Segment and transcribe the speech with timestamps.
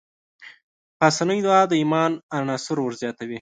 [0.99, 3.29] پاسنۍ دعا د ايمان عنصر ورزياتوي.